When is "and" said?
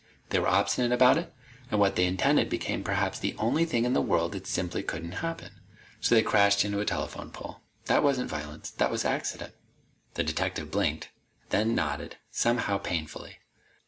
1.69-1.79, 11.43-11.51